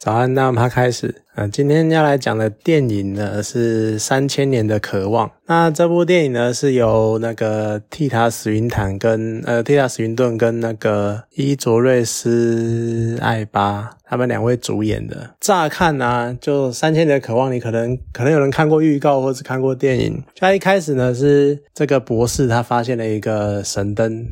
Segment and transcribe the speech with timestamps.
[0.00, 1.14] 早安，那我们开始。
[1.36, 5.28] 嗯，今天要来讲的电影呢是《三千年的渴望》。
[5.46, 15.30] 那这部电影呢是由那个蒂塔·史云坦跟呃蒂塔·史云顿跟那个伊卓瑞斯·艾巴他们两位主演的。
[15.40, 20.20] 乍看呢，就《三千年的渴望》，你可能可能有人看过预告或者看过电影。
[20.36, 24.26] 他一开始呢是这个博士，他发现了一个神灯，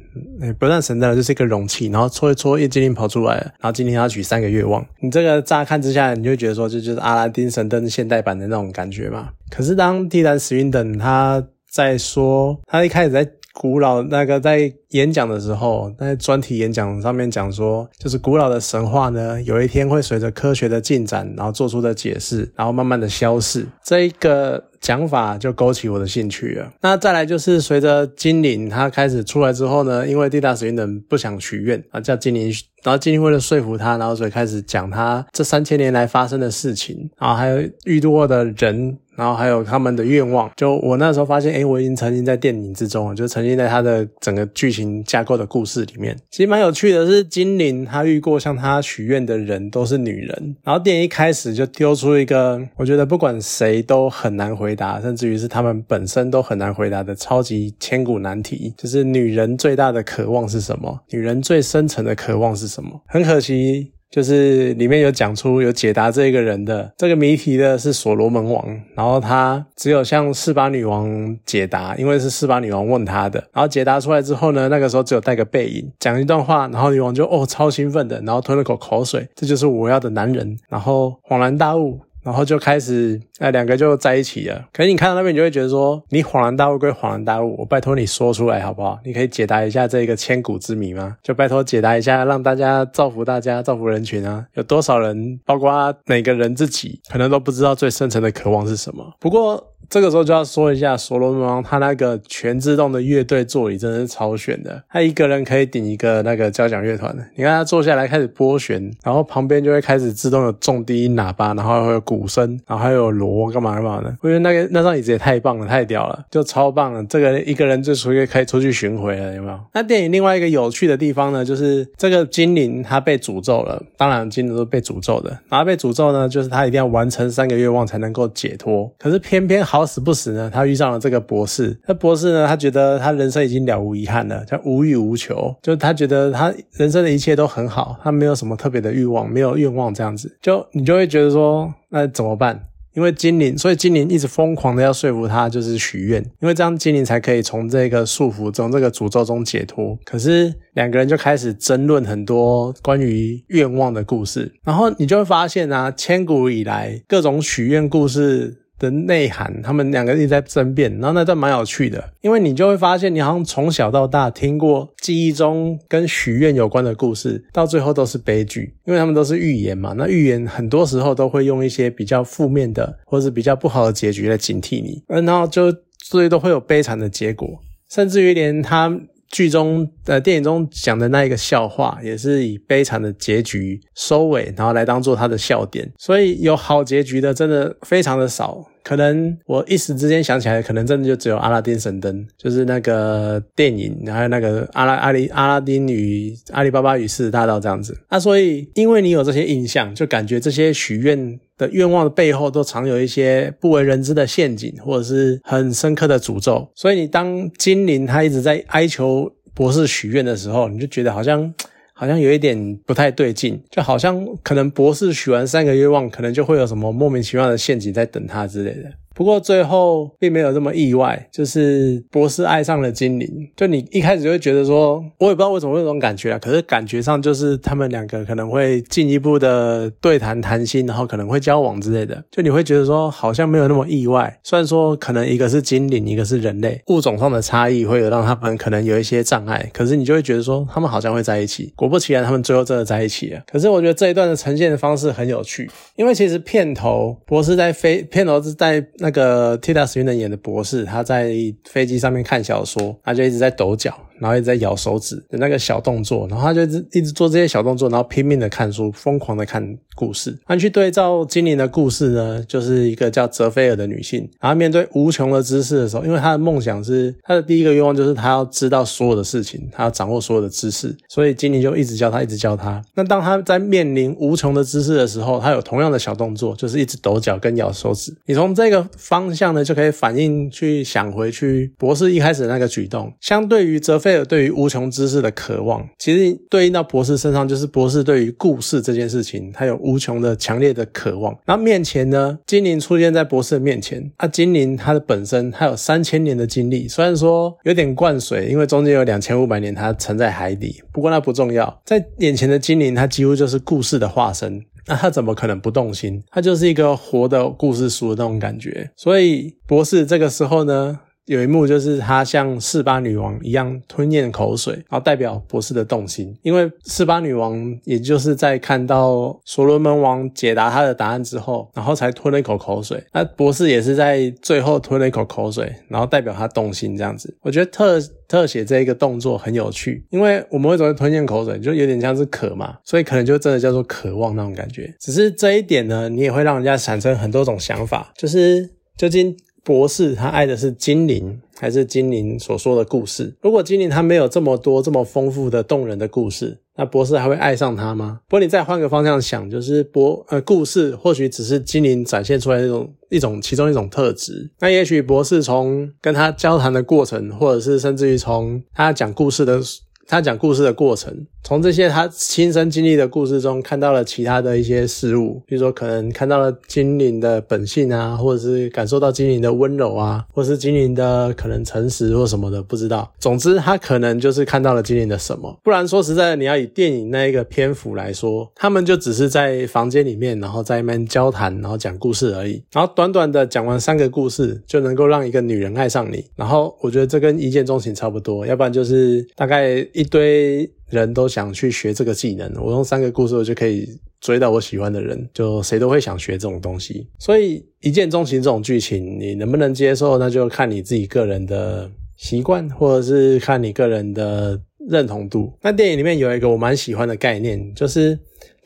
[0.58, 4.84] 不算神灯，就是一个容器，然后搓一搓，一精灵跑出来了，然后今天要许三个愿望。
[5.00, 9.28] 你这个乍看之下，你就觉得说这就就是阿拉丁神灯现代版的那种感觉嘛。
[9.50, 23.66] 可是当蒂兰·史云等他在说，他一开始在古老那个在演讲的时候，在专题演讲上面讲说，就是古老的神话呢，有一天会随着科学的进展，然后做出的解释，然后慢慢的消逝。
[23.82, 26.72] 这一个讲法就勾起我的兴趣了。
[26.82, 32.52] 那再来就是随着精灵他开始出来之后呢，因为蒂达史云等不想许愿啊，叫精灵，
[32.84, 38.96] 然后精灵为了说服他，然后所以开始讲他这三千年来发生的事情，然后还有遇到的人。
[39.18, 46.16] 然后还有他们的愿望，就我那时候发现，哎，我已经沉浸在电影之中了，就沉浸在他的整个剧情架构的故事里面。
[46.30, 50.56] 其实蛮有趣的，是精灵他遇过向他许愿的人都是女人。
[50.62, 61.00] 然后电影一开始就丢出一个，我觉得不管谁都很难回答，甚至于是他们本身都很难回答的超级千古难题，就是女人最大的渴望是什么？
[61.10, 63.02] 女人最深层的渴望是什么？
[63.08, 63.94] 很可惜。
[64.10, 82.00] 就是里面有讲出有解答这个人的这个谜题的是所罗门王，然后他只有向四巴女王解答，因为是四巴女王问他的，然后解答出来之后呢，那个时候只有带个背影讲一段话，然后女王就哦超兴奋的，然后吞了口口水，这就是我要的男人，然后恍然大悟。
[82.28, 84.66] 然后就开始，哎，两个就在一起了。
[84.70, 88.98] 可是你看到那边，你就会觉得说，你恍然大悟归恍然大悟，我拜托你说出来好不好？
[89.02, 91.16] 你可以解答一下这个千古之谜吗？
[91.22, 94.44] 就拜托解答一下，让大家造福大家，造福人群啊！
[94.52, 99.14] 有多少人，包括每个人自己，可能都不知道最深层的渴望是什么。
[99.18, 99.72] 不过。
[99.88, 107.24] 这个时候就要说一下所罗门王，他那个全自动的乐队座椅真的是超选的，他一个人可以顶一个那个交响乐团的。
[107.34, 114.14] 你看他坐下来开始拨弦，然后旁边就会开始自动有重低音喇叭，然后会有鼓声，然后还有锣干嘛干嘛的。
[114.20, 117.02] 我觉得那个那张椅子也太棒了，太屌了，就超棒了。
[117.04, 119.58] 这个一个人就属于可以出去巡回了，有没有？
[119.72, 125.30] 那电影另外一个有趣的地方呢，就是这个精灵他被诅咒了，当然精灵都被诅咒的。
[125.48, 129.88] 然后被诅咒呢，就是他一定要完成三个愿望才能够解脱，可是偏偏好。
[129.88, 131.74] 死不死呢，他遇上了这个博士。
[131.88, 140.36] 那博士呢，他觉得他人生已经了无遗憾了，他无欲无求，就他觉得他人生的一切都很好，他没有什么特别的欲望，没有愿望这样子。
[140.42, 142.60] 就你就会觉得说，那怎么办？
[142.92, 149.98] 因为精灵，所以精灵一直疯狂的要说服他，就是许愿，因为这样精灵才可以从这个束缚中、这个诅咒中解脱。
[150.04, 158.58] 可是两个人就开始争论很多关于愿望的故事，然后你就会发现啊，千古以来各种许愿故事。
[158.78, 169.94] 的内涵，他们两个一直在争辩，然后那段蛮有趣的，因为你就会发现，你好像从小到大听过记忆中跟许愿有关的故事，到最后都是悲剧，因为他们都是预言嘛。
[169.96, 175.74] 那预言很多时候都会用一些比较负面的，或是比较不好的结局来警惕你，然后就
[176.04, 177.48] 所以都会有悲惨的结果，
[177.90, 178.98] 甚至于连他。
[179.30, 185.90] 剧中呃电影中讲的那一个笑话，也是以悲惨的结局收尾，然后来当做他的笑点。
[185.98, 188.64] 所以有好结局的真的非常的少。
[188.82, 197.96] 可能我一时之间想起来，可能真的就只有阿拉丁神灯，就是那个电影，还有那个阿拉阿里阿拉丁与阿里巴巴与狮子大盗这样子。
[198.10, 201.38] 那所以因为你有这些印象，就感觉这些许愿。
[201.58, 206.70] 的愿望的背后都藏有一些不为人知的陷阱，或者是很深刻的诅咒。
[206.72, 211.52] 所以你当精灵他一直在哀求博士许愿的时候，你就觉得好像
[212.00, 218.92] 好像有一点不太对劲，就好像可能博士许完三个愿望，可能就会有什么莫名其妙的陷阱在等他之类的。
[219.18, 223.28] 不过最后并没有这么意外，就是博士爱上了精灵。
[223.56, 226.38] 就你一开始就会觉得说，我也不知道为什么会有这种感觉啊。
[226.38, 232.22] 可是感觉上就是他们两个可能会进一步的对谈谈心，然后可能会交往之类的。
[232.30, 234.38] 就你会觉得说，好像没有那么意外。
[234.44, 239.68] 虽然说可能一个是精灵，一个是人类，物种上的差异会有让他们可能有一些障碍。
[239.74, 241.72] 可是你就会觉得说，他们好像会在一起。
[241.74, 243.42] 果不其然，他们最后真的在一起了。
[243.50, 249.07] 可是我觉得这一段的呈现的方式很有趣，因为其实片头博士在飞，片头是在那。
[249.08, 251.32] 那个 Tita Swinton 演的博士，他在
[251.64, 253.98] 飞机上面看小说，他就一直在抖脚。
[254.20, 256.62] 然后一直在咬手指的那个小动作，然后他就
[256.92, 260.36] 一直做这些小动作，然后拼命的看书，疯狂的看故事。
[260.46, 272.82] 那去对照精灵的故事呢，就是一个叫泽菲尔的女性，然后面对无穷的知识的时候，因为她的梦想是她的第一个愿望就是她要知道所有的事情，她要掌握所有的知识，所以精灵就一直教她，一直教她。
[272.94, 278.14] 那当她在面临无穷的知识的时候，她有同样的小动作，就是一直抖脚跟咬手指。
[278.26, 291.38] 你从这个方向呢，就可以反映去想回去博士一开始的那个举动，相对于泽菲菲尔对于无穷知识的渴望，其实对应到博士身上，就是博士对于故事这件事情，他有无穷的强烈的渴望。
[291.44, 304.64] 然后面前呢，精灵出现在博士的面前，啊，精灵它的本身它有三千年的经历，虽然说有点灌水，因为中间有两千五百年它沉在海底，不过那不重要，在眼前的精灵，它几乎就是故事的化身。
[304.86, 306.24] 那他怎么可能不动心？
[306.30, 308.90] 他就是一个活的故事书的那种感觉。
[308.96, 316.36] 所以博士这个时候呢，有一幕就是他像四巴女王一样吞咽口水，然后代表博士的动心。
[316.42, 323.02] 因为四巴女王也就是在看到所罗门王解答他的答案之后，然后才吞了一口口水。
[323.12, 327.36] 那博士也是在最后吞了一口口水，然后代表他动心这样子。
[327.42, 328.00] 我觉得特。
[328.28, 334.94] 特写这一个动作很有趣，因为我们会总会吞咽口水，就有点像是渴嘛，所以可能就真的叫做渴望那种感觉。
[335.00, 339.34] 只是这一点呢，你也会让人家产生很多种想法，就是究竟
[339.68, 343.36] 博士他爱的是精灵，还是精灵所说的故事？
[343.42, 346.56] 如果精灵他没有这么多这么丰富的动人的故事。
[346.74, 348.20] 那博士还会爱上他吗？
[348.28, 354.48] 不过你再换个方向想，就是博呃故事或许只是精灵展现出来一种一种其中一种特质。
[354.60, 359.60] 那也许博士从跟他交谈的过程，或者是甚至于从他讲故事的。
[360.08, 361.14] 他讲故事的过程，
[361.44, 373.12] 从这些他亲身经历的故事中，看到了其他的一些事物，比如说可能看到了精灵的本性啊，或者是感受到精灵的温柔啊，或是精灵的可能诚实或什么的，不知道。
[373.18, 375.54] 总之，他可能就是看到了精灵的什么。
[375.62, 382.62] 不然说实在的，你要以电影那一个篇幅来说，他们就只是在房间里面，然后在那边交谈，然后讲故事而已。
[382.72, 386.24] 然后短短的讲完三个故事，就能够让一个女人爱上你。
[386.34, 389.86] 然后我觉得这跟一见钟情差不多，要不然就是大概。
[389.98, 393.84] 一堆人都想去学这个技能，我用三个故事我就可以
[394.20, 397.08] 追到我喜欢的人，就谁都会想学这种东西。
[397.18, 405.52] 所以一见钟情这种剧情，你能不能接受，那就看你自己个人的习惯，或者是看你个人的认同度。
[405.62, 408.16] 那电影里面有一个我蛮喜欢的概念，就是。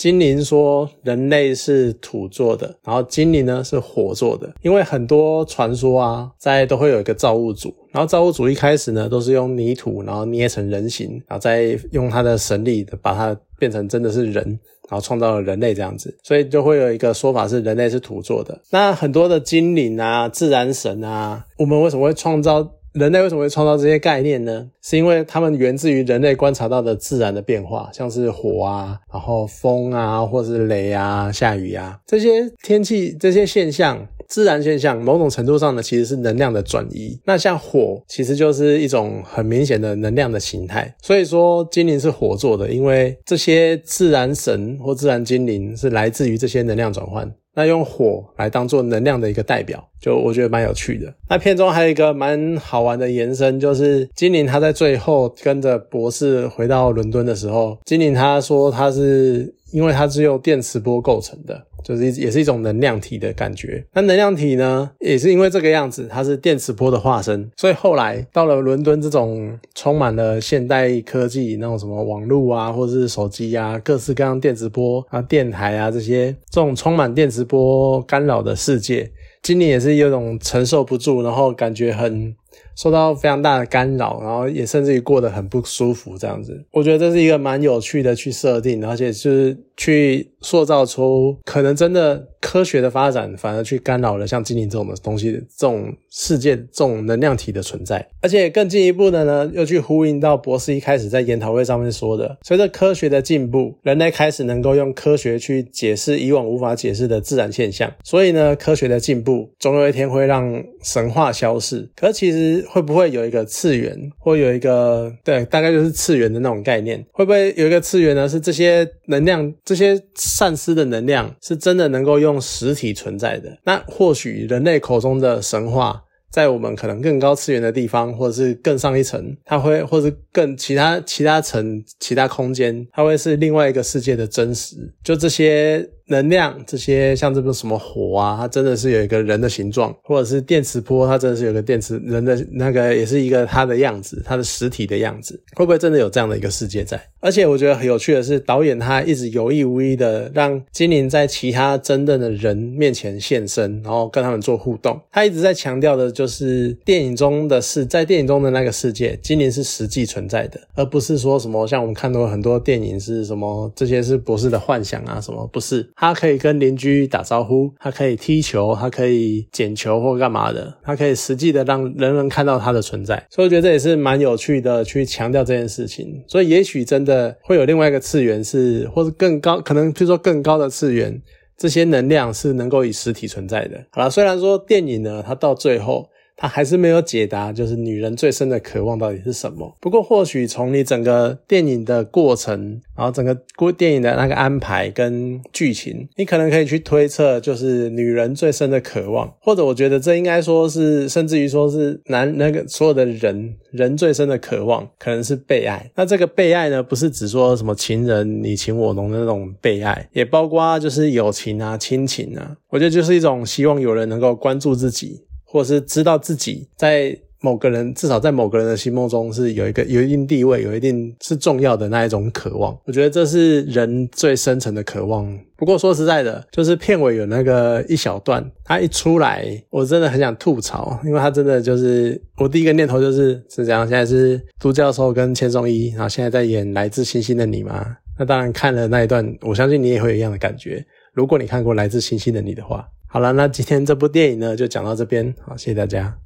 [0.03, 4.53] 精灵说人类是土做的，然后精灵呢是火做的。
[4.61, 14.45] 因为很多传说啊，在都会有一个造物主，然后造物主一开始呢都是用泥土，然后捏成人形，然后再用他的神力把它变成真的是人，
[14.91, 16.13] 然后创造了人类这样子。
[16.25, 18.61] 所以就会有一个说法是人类是土做的。
[18.71, 22.69] 那很多的精灵啊、自然神啊，我们为什么会创造？
[22.93, 24.69] 人类为什么会创造这些概念呢？
[24.83, 37.20] 是因为他们源自于人类观察到的自然的变化，像是火啊，然后风啊，或是雷啊、下雨啊这些天气这些现象，自然现象，某种程度上呢，其实是能量的转移。
[37.26, 40.94] 那像火，其实就是一种很明显的能量的形态。
[41.02, 47.31] 所以说，精灵是火做的，因为这些自然神或自然精灵是来自于这些能量转换。
[47.55, 51.12] 那用火来当做能量的一个代表，就我觉得蛮有趣的。
[51.29, 61.67] 那片中还有一个蛮好玩的延伸，就是精灵他在最后跟着博士回到伦敦的时候，精灵他说他是因为它是由电磁波构成的。
[61.85, 63.85] 就是也是一种能量体的感觉。
[63.93, 67.51] 那能量体呢，也是因为这个样子，它是电磁波的化身。
[67.57, 79.11] 所以后来到了伦敦这种充满了现代科技，那种什么网络啊，或者是手机啊，各式各样电磁波啊、电台啊这些，这种充满电磁波干扰的世界，
[79.43, 82.32] 精灵也是有种承受不住，然后感觉很。
[82.77, 112.42] 受到非常大的干扰，然后也甚至于过得很不舒服，这样子，我觉得这是一个蛮有趣的去设定，而且就是去塑造出可能真的科学的发展，反而去干扰了像精灵这种的东西，这种世界这种能量体的存在，而且更进一步的呢，又去呼应到博士一开始在研讨会上面说的，随着科学的进步，人类开始能够用科学去解释以往无法解释的自然现象，所以呢，科学的进步总有一天会让神话消逝，可其实。
[112.69, 117.05] 会不会有一个次元，或有一个对，大概就是次元的那种概念？
[117.13, 118.29] 会不会有一个次元呢？
[118.29, 123.58] 是这些能量，这些善思的能量，是真的能够用实体存在的？
[123.65, 126.03] 那或许人类口中的神话。
[126.32, 134.77] 在我们可能更高次元的地方，或者是更上一层，它会，或者更其他其他层、其他空间，它会是另外一个世界的真实。
[135.05, 147.01] 就这些能量，这些像这个什么火啊，它真的是有一个人的形状，或者是电磁波，它真的是有个电磁人的那个，也是一个它的样子，它的实体的样子，会不会真的有这样的一个世界在？
[147.21, 155.01] 而且我觉得很有趣的是，导演他一直有意无意的让精灵在其他真正的人面前现身，然后跟他们做互动。
[155.11, 165.89] 他一直在强调的就是电影中的是在电影中的那个世界，精灵是实际存在的，而不是说什么像我们看到很多电影是什么这些是博士的幻想啊什么，不是。
[166.03, 173.25] 他可以跟邻居打招呼，他可以踢球，他可以捡球或干嘛的，他可以实际的让人人看到他的存在。
[173.31, 176.25] 所以我觉得这也是蛮有趣的，去强调这件事情。
[176.27, 177.37] 所以也许真的。
[177.44, 181.23] 会有另外一个次元是，或者更高，可能就说更高的次元，
[181.56, 183.81] 这些能量是能够以实体存在的。
[183.91, 186.09] 好了，虽然说电影呢，它到最后。
[186.43, 189.72] 他还是没有解答，就是女人最深的渴望到底是什么。
[189.81, 205.93] 不过，或许从你整个电影的过程，然后整个过电影的那个安排跟剧情，你可能可以去推测，就是女人最深的渴望，或者我觉得这应该说是，甚至于说是男那个所有的人人最深的渴望，可能是被爱。
[205.94, 212.56] 那这个被爱呢，不是只说什么情人你情我浓的那种被爱，也包括就是友情啊、亲情啊。
[212.70, 215.20] 我觉得就是一种希望有人能够关注自己。
[215.53, 222.75] 或是知道自己在某个人，至少在某个人的心目中是有一个有一定地位、有一定是重要的那一种渴望。
[222.87, 225.39] 我觉得这是人最深层的渴望。
[225.56, 233.87] 不过说实在的，就是片尾有那个一小段，他一出来，我真的很想吐槽，因为他真的就是我第一个念头就是是这样。
[233.87, 237.85] 现在是都教授跟千颂伊，然后现在在演《来自星星的你》嘛？
[238.19, 240.82] 那当然看了那一段，我相信你也会有一样的感觉。
[241.13, 242.87] 如果你看过《来自星星的你》的话。
[243.13, 245.35] 好了，那今天这部电影呢，就讲到这边。
[245.43, 246.17] 好，谢谢大家。